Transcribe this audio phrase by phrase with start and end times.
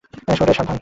[0.37, 0.79] শোন রে, সাবধানে।